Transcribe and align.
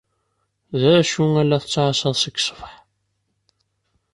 D 0.81 0.83
acu 0.99 1.23
i 1.41 1.43
la 1.43 1.59
tettɛassaḍ 1.63 2.15
seg 2.17 2.35
ṣṣbeḥ? 2.45 2.73